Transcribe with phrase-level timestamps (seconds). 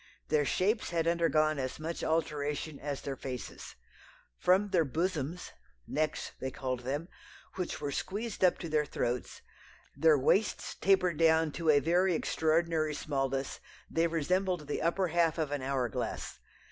[0.29, 3.75] Their shapes had undergone as much alteration as their faces.
[4.39, 5.51] From their bosoms
[5.85, 7.07] (necks they called them),
[7.53, 9.43] which were squeezed up to their throats,
[9.95, 13.59] their waists tapered down to a very extraordinary smallness;
[13.91, 16.39] they resembled the upper half of an hour glass.